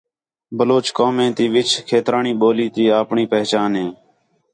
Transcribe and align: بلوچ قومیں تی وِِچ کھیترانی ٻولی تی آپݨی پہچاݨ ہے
بلوچ 0.57 0.87
قومیں 0.97 1.31
تی 1.35 1.45
وِِچ 1.53 1.69
کھیترانی 1.87 2.33
ٻولی 2.39 2.67
تی 2.75 2.83
آپݨی 3.01 3.23
پہچاݨ 3.31 3.71
ہے 3.81 3.87